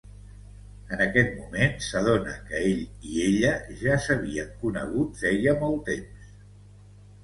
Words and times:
En 0.95 1.03
aquest 1.05 1.35
moment, 1.41 1.75
s'adona 1.89 2.35
que 2.49 2.63
ell 2.71 2.83
i 3.11 3.23
ella 3.29 3.55
ja 3.85 4.01
s'havien 4.09 4.53
conegut 4.67 5.25
feia 5.25 5.59
molt 5.65 5.91
temps. 5.95 6.39